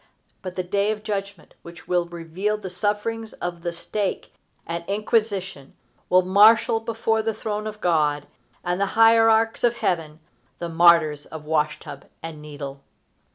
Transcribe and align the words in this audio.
But 0.41 0.55
the 0.55 0.63
day 0.63 0.89
of 0.89 1.03
judgment, 1.03 1.53
which 1.61 1.87
will 1.87 2.07
reveal 2.07 2.57
the 2.57 2.71
sufferings 2.71 3.33
of 3.33 3.61
the 3.61 3.71
stake 3.71 4.33
and 4.65 4.83
inquisition, 4.87 5.75
will 6.09 6.23
marshal 6.23 6.79
before 6.79 7.21
the 7.21 7.35
throne 7.35 7.67
of 7.67 7.81
God 7.81 8.25
and 8.63 8.81
the 8.81 8.87
hierarchs 8.97 9.63
of 9.63 9.75
heaven 9.75 10.19
the 10.57 10.69
martyrs 10.69 11.27
of 11.27 11.45
wash 11.45 11.79
tub 11.79 12.05
and 12.23 12.41
needle. 12.41 12.81